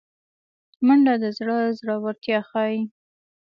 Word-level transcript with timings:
منډه 0.85 1.13
د 1.23 1.25
زړه 1.37 1.55
زړورتیا 1.79 2.39
ښيي 2.49 2.79